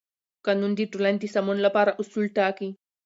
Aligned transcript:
قانون 0.45 0.71
د 0.75 0.79
ټولنې 0.91 1.19
د 1.21 1.25
سمون 1.35 1.57
لپاره 1.65 1.97
اصول 2.01 2.25
ټاکي. 2.37 2.69